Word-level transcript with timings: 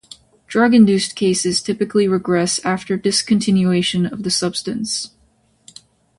Drug-induced 0.47 1.15
cases 1.15 1.61
typically 1.61 2.07
regress 2.07 2.57
after 2.65 2.97
discontinuation 2.97 4.11
of 4.11 4.23
the 4.23 4.31
substance. 4.31 5.11